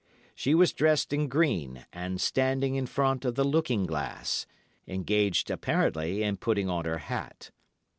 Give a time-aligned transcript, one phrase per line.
[0.33, 4.47] She was dressed in green, and standing in front of the looking glass,
[4.87, 7.51] engaged apparently in putting on her hat.